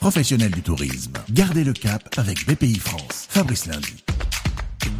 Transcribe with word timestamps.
Professionnels 0.00 0.52
du 0.52 0.62
tourisme, 0.62 1.14
gardez 1.30 1.64
le 1.64 1.72
cap 1.72 2.02
avec 2.16 2.46
BPI 2.46 2.78
France. 2.78 3.26
Fabrice 3.28 3.66
Lundi. 3.66 4.04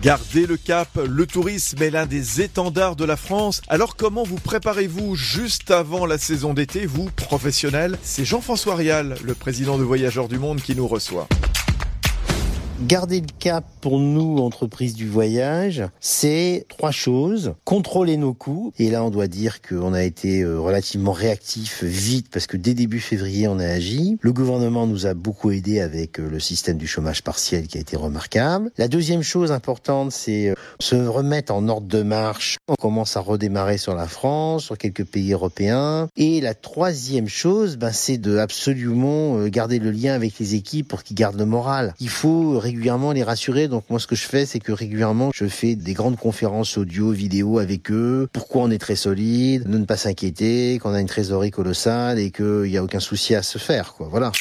Gardez 0.02 0.46
le 0.46 0.56
cap, 0.56 0.88
le 0.96 1.26
tourisme 1.26 1.82
est 1.82 1.90
l'un 1.90 2.06
des 2.06 2.40
étendards 2.40 2.96
de 2.96 3.04
la 3.04 3.16
France. 3.16 3.62
Alors 3.68 3.96
comment 3.96 4.24
vous 4.24 4.36
préparez-vous 4.36 5.14
juste 5.14 5.70
avant 5.70 6.06
la 6.06 6.18
saison 6.18 6.54
d'été, 6.54 6.86
vous, 6.86 7.10
professionnels? 7.14 7.98
C'est 8.02 8.24
Jean-François 8.24 8.74
Rial, 8.74 9.16
le 9.22 9.34
président 9.34 9.78
de 9.78 9.84
Voyageurs 9.84 10.28
du 10.28 10.38
Monde, 10.38 10.60
qui 10.60 10.74
nous 10.74 10.88
reçoit. 10.88 11.28
Garder 12.82 13.22
le 13.22 13.26
cap 13.38 13.64
pour 13.80 13.98
nous, 13.98 14.36
entreprises 14.36 14.94
du 14.94 15.08
voyage, 15.08 15.82
c'est 15.98 16.66
trois 16.68 16.90
choses. 16.90 17.54
Contrôler 17.64 18.18
nos 18.18 18.34
coûts. 18.34 18.74
Et 18.78 18.90
là, 18.90 19.02
on 19.02 19.08
doit 19.08 19.28
dire 19.28 19.62
qu'on 19.62 19.94
a 19.94 20.02
été 20.02 20.42
euh, 20.42 20.60
relativement 20.60 21.12
réactif 21.12 21.82
vite 21.82 22.28
parce 22.30 22.46
que 22.46 22.58
dès 22.58 22.74
début 22.74 23.00
février, 23.00 23.48
on 23.48 23.58
a 23.58 23.66
agi. 23.66 24.18
Le 24.20 24.32
gouvernement 24.32 24.86
nous 24.86 25.06
a 25.06 25.14
beaucoup 25.14 25.52
aidé 25.52 25.80
avec 25.80 26.20
euh, 26.20 26.28
le 26.28 26.38
système 26.38 26.76
du 26.76 26.86
chômage 26.86 27.22
partiel 27.22 27.66
qui 27.66 27.78
a 27.78 27.80
été 27.80 27.96
remarquable. 27.96 28.70
La 28.76 28.88
deuxième 28.88 29.22
chose 29.22 29.52
importante, 29.52 30.12
c'est 30.12 30.50
euh, 30.50 30.54
se 30.78 30.96
remettre 30.96 31.54
en 31.54 31.70
ordre 31.70 31.86
de 31.86 32.02
marche. 32.02 32.58
On 32.68 32.74
commence 32.74 33.16
à 33.16 33.20
redémarrer 33.20 33.78
sur 33.78 33.94
la 33.94 34.06
France, 34.06 34.64
sur 34.64 34.76
quelques 34.76 35.06
pays 35.06 35.32
européens. 35.32 36.08
Et 36.16 36.42
la 36.42 36.52
troisième 36.52 37.28
chose, 37.28 37.78
ben, 37.78 37.90
c'est 37.90 38.18
de 38.18 38.36
absolument 38.36 39.46
garder 39.46 39.78
le 39.78 39.90
lien 39.90 40.12
avec 40.12 40.38
les 40.38 40.54
équipes 40.54 40.88
pour 40.88 41.04
qu'ils 41.04 41.16
gardent 41.16 41.38
le 41.38 41.46
moral. 41.46 41.94
Il 42.00 42.10
faut 42.10 42.65
régulièrement 42.66 43.12
les 43.12 43.22
rassurer. 43.22 43.68
Donc 43.68 43.84
moi, 43.90 44.00
ce 44.00 44.06
que 44.06 44.16
je 44.16 44.26
fais, 44.26 44.44
c'est 44.44 44.58
que 44.58 44.72
régulièrement, 44.72 45.30
je 45.32 45.46
fais 45.46 45.76
des 45.76 45.94
grandes 45.94 46.16
conférences 46.16 46.76
audio, 46.76 47.10
vidéo 47.12 47.58
avec 47.58 47.90
eux. 47.90 48.28
Pourquoi 48.32 48.62
on 48.62 48.70
est 48.70 48.78
très 48.78 48.96
solide, 48.96 49.64
de 49.64 49.78
ne 49.78 49.84
pas 49.84 49.96
s'inquiéter, 49.96 50.78
qu'on 50.80 50.92
a 50.92 51.00
une 51.00 51.06
trésorerie 51.06 51.52
colossale 51.52 52.18
et 52.18 52.30
qu'il 52.30 52.62
n'y 52.62 52.76
a 52.76 52.82
aucun 52.82 53.00
souci 53.00 53.34
à 53.34 53.42
se 53.42 53.58
faire. 53.58 53.94
Quoi. 53.94 54.08
Voilà. 54.10 54.32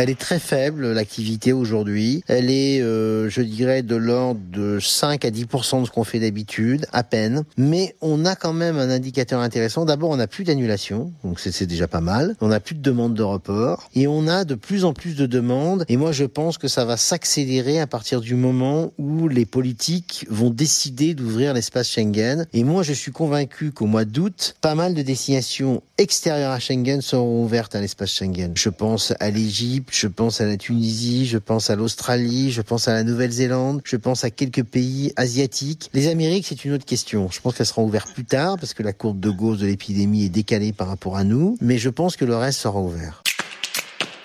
Elle 0.00 0.08
est 0.08 0.18
très 0.18 0.38
faible, 0.38 0.92
l'activité 0.92 1.52
aujourd'hui. 1.52 2.24
Elle 2.26 2.50
est, 2.50 2.80
euh, 2.80 3.28
je 3.28 3.42
dirais, 3.42 3.82
de 3.82 3.96
l'ordre 3.96 4.40
de 4.50 4.78
5 4.80 5.26
à 5.26 5.30
10% 5.30 5.82
de 5.82 5.86
ce 5.86 5.90
qu'on 5.90 6.04
fait 6.04 6.20
d'habitude, 6.20 6.86
à 6.90 7.02
peine. 7.02 7.44
Mais 7.58 7.94
on 8.00 8.24
a 8.24 8.34
quand 8.34 8.54
même 8.54 8.78
un 8.78 8.88
indicateur 8.88 9.40
intéressant. 9.40 9.84
D'abord, 9.84 10.08
on 10.08 10.16
n'a 10.16 10.26
plus 10.26 10.44
d'annulation, 10.44 11.12
donc 11.22 11.38
c'est 11.38 11.66
déjà 11.66 11.86
pas 11.86 12.00
mal. 12.00 12.34
On 12.40 12.48
n'a 12.48 12.60
plus 12.60 12.74
de 12.74 12.80
demandes 12.80 13.12
de 13.12 13.22
report. 13.22 13.90
Et 13.94 14.06
on 14.06 14.26
a 14.26 14.46
de 14.46 14.54
plus 14.54 14.86
en 14.86 14.94
plus 14.94 15.16
de 15.16 15.26
demandes. 15.26 15.84
Et 15.90 15.98
moi, 15.98 16.12
je 16.12 16.24
pense 16.24 16.56
que 16.56 16.66
ça 16.66 16.86
va 16.86 16.96
s'accélérer 16.96 17.78
à 17.78 17.86
partir 17.86 18.22
du 18.22 18.36
moment 18.36 18.94
où 18.96 19.28
les 19.28 19.44
politiques 19.44 20.24
vont 20.30 20.48
décider 20.48 21.12
d'ouvrir 21.12 21.52
l'espace 21.52 21.90
Schengen. 21.90 22.46
Et 22.54 22.64
moi, 22.64 22.82
je 22.82 22.94
suis 22.94 23.12
convaincu 23.12 23.70
qu'au 23.70 23.84
mois 23.84 24.06
d'août, 24.06 24.56
pas 24.62 24.74
mal 24.74 24.94
de 24.94 25.02
destinations 25.02 25.82
extérieures 25.98 26.52
à 26.52 26.58
Schengen 26.58 27.02
seront 27.02 27.44
ouvertes 27.44 27.74
à 27.74 27.82
l'espace 27.82 28.12
Schengen. 28.14 28.52
Je 28.54 28.70
pense 28.70 29.12
à 29.20 29.28
l'Égypte, 29.28 29.89
je 29.90 30.06
pense 30.06 30.40
à 30.40 30.46
la 30.46 30.56
Tunisie, 30.56 31.26
je 31.26 31.38
pense 31.38 31.70
à 31.70 31.76
l'Australie, 31.76 32.50
je 32.50 32.62
pense 32.62 32.88
à 32.88 32.94
la 32.94 33.02
Nouvelle-Zélande, 33.02 33.80
je 33.84 33.96
pense 33.96 34.24
à 34.24 34.30
quelques 34.30 34.62
pays 34.62 35.12
asiatiques. 35.16 35.90
Les 35.92 36.08
Amériques, 36.08 36.46
c'est 36.46 36.64
une 36.64 36.72
autre 36.72 36.84
question. 36.84 37.28
Je 37.30 37.40
pense 37.40 37.54
qu'elles 37.54 37.66
seront 37.66 37.84
ouvertes 37.84 38.12
plus 38.12 38.24
tard 38.24 38.56
parce 38.58 38.74
que 38.74 38.82
la 38.82 38.92
courbe 38.92 39.20
de 39.20 39.30
gauche 39.30 39.58
de 39.58 39.66
l'épidémie 39.66 40.24
est 40.24 40.30
décalée 40.30 40.72
par 40.72 40.88
rapport 40.88 41.16
à 41.16 41.24
nous, 41.24 41.56
mais 41.60 41.78
je 41.78 41.88
pense 41.88 42.16
que 42.16 42.24
le 42.24 42.36
reste 42.36 42.60
sera 42.60 42.80
ouvert 42.80 43.22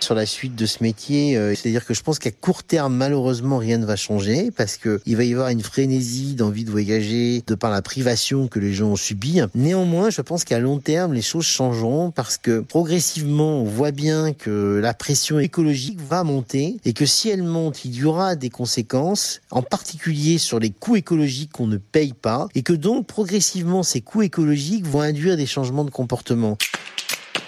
sur 0.06 0.16
la 0.16 0.28
suite 0.28 0.56
de 0.56 0.68
ce 0.68 0.84
métier. 0.84 1.36
Euh, 1.36 1.56
c'est-à-dire 1.56 1.84
que 1.84 1.96
je 1.96 2.02
pense 2.02 2.20
qu'à 2.20 2.30
court 2.30 2.64
terme, 2.64 2.96
malheureusement, 2.96 3.58
rien 3.58 3.80
ne 3.80 3.86
va 3.86 3.96
changer 3.96 4.52
parce 4.56 4.78
que 4.78 5.02
il 5.08 5.18
va 5.18 5.24
y 5.24 5.34
avoir 5.34 5.50
une 5.50 5.64
frénésie 5.64 6.36
d'envie 6.36 6.64
de 6.64 6.70
voyager 6.70 7.44
de 7.48 7.56
par 7.56 7.72
la 7.72 7.82
privation 7.82 8.48
que 8.48 8.60
les 8.60 8.74
gens 8.74 8.90
ont 8.90 8.96
subie. 8.96 9.42
Néanmoins, 9.56 10.12
je 10.12 10.22
pense 10.22 10.44
qu'à 10.44 10.60
long 10.60 10.78
terme, 10.78 11.14
les 11.14 11.24
choses 11.24 11.46
changeront 11.46 12.12
parce 12.12 12.38
que 12.38 12.60
progressivement, 12.60 13.62
on 13.62 13.64
voit 13.64 13.92
bien 13.92 14.34
que 14.34 14.80
la 14.82 14.94
pression 14.94 15.40
écologique 15.40 16.00
va 16.00 16.24
monter 16.24 16.78
et 16.86 16.94
que 16.94 17.08
si 17.08 17.30
elle 17.30 17.44
monte, 17.44 17.84
il 17.84 17.96
y 17.96 18.06
aura 18.06 18.36
des 18.36 18.52
conséquences, 18.52 19.42
en 19.50 19.64
particulier 19.64 20.38
sur 20.38 20.60
les 20.60 20.70
coûts 20.70 20.98
écologiques 20.98 21.52
qu'on 21.52 21.68
ne 21.68 21.78
paye 21.78 22.14
pas 22.14 22.48
et 22.54 22.62
que 22.62 22.74
donc 22.74 23.08
progressivement, 23.08 23.82
ces 23.82 24.02
coûts 24.02 24.22
écologiques 24.22 24.86
vont 24.86 25.02
induire 25.02 25.36
des 25.36 25.48
changements 25.48 25.84
de 25.84 25.90
comportement. 25.90 26.58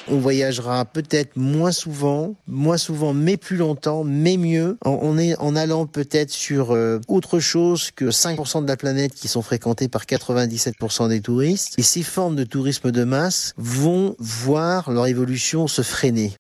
On 0.10 0.18
voyagera 0.18 0.86
peut-être 0.86 1.36
moins 1.36 1.72
souvent, 1.72 2.36
moins 2.48 2.78
souvent, 2.78 3.14
mais 3.14 3.38
plus 3.38 3.58
longtemps, 3.58 4.04
mais 4.04 4.38
mieux, 4.38 4.78
en, 4.86 5.18
est, 5.18 5.36
en 5.38 5.56
allant 5.56 5.86
peut-être 5.86 6.32
sur 6.32 6.72
euh, 6.72 7.00
autre 7.08 7.40
chose 7.40 7.92
que 7.92 8.06
5% 8.06 8.64
de 8.64 8.68
la 8.68 8.78
planète 8.78 9.14
qui 9.14 9.28
sont 9.28 9.42
fréquentés 9.42 9.88
par 9.88 10.04
97% 10.04 11.10
des 11.10 11.22
touristes. 11.22 11.74
Et 11.78 11.84
ces 11.84 12.04
formes 12.04 12.36
de 12.36 12.44
tourisme 12.44 12.92
de 12.92 13.04
masse 13.04 13.54
vont 13.58 14.16
voir 14.20 14.92
leur 14.92 15.08
évolution 15.08 15.68
se 15.68 15.82
freiner. 15.82 16.34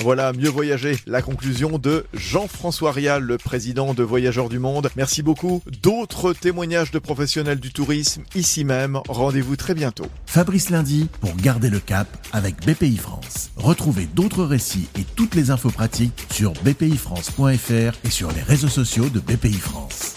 Voilà, 0.00 0.32
mieux 0.32 0.48
voyager. 0.48 0.96
La 1.06 1.22
conclusion 1.22 1.78
de 1.78 2.04
Jean-François 2.12 2.90
Rial, 2.90 3.22
le 3.22 3.38
président 3.38 3.94
de 3.94 4.02
Voyageurs 4.02 4.48
du 4.48 4.58
Monde. 4.58 4.90
Merci 4.96 5.22
beaucoup. 5.22 5.62
D'autres 5.82 6.32
témoignages 6.32 6.90
de 6.90 6.98
professionnels 6.98 7.60
du 7.60 7.72
tourisme 7.72 8.24
ici 8.34 8.64
même. 8.64 9.00
Rendez-vous 9.08 9.56
très 9.56 9.74
bientôt. 9.74 10.06
Fabrice 10.26 10.70
Lundi 10.70 11.08
pour 11.20 11.34
garder 11.36 11.70
le 11.70 11.78
cap 11.78 12.08
avec 12.32 12.56
BPI 12.66 12.96
France. 12.96 13.50
Retrouvez 13.56 14.06
d'autres 14.06 14.44
récits 14.44 14.88
et 14.98 15.04
toutes 15.16 15.36
les 15.36 15.50
infos 15.50 15.70
pratiques 15.70 16.26
sur 16.32 16.52
bpifrance.fr 16.64 17.98
et 18.04 18.10
sur 18.10 18.32
les 18.32 18.42
réseaux 18.42 18.68
sociaux 18.68 19.08
de 19.08 19.20
BPI 19.20 19.52
France. 19.54 20.13